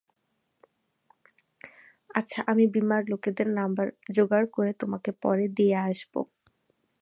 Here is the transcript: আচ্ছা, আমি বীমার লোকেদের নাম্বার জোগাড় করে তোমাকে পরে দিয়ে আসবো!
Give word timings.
আচ্ছা, 2.09 2.39
আমি 2.47 2.63
বীমার 2.73 3.03
লোকেদের 3.11 3.47
নাম্বার 3.59 3.87
জোগাড় 4.15 4.47
করে 4.53 4.71
তোমাকে 4.73 5.11
পরে 5.21 5.45
দিয়ে 5.57 5.75
আসবো! 5.89 6.19